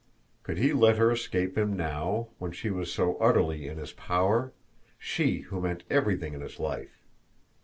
[0.41, 4.51] Could he let her escape him now when she was so utterly in his power,
[4.97, 7.03] she who meant everything in his life!